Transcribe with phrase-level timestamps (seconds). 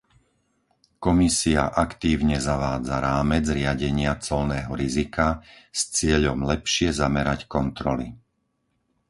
[1.05, 5.27] Komisia aktívne zavádza rámec riadenia colného rizika
[5.79, 8.07] s cieľom lepšie zamerať kontroly.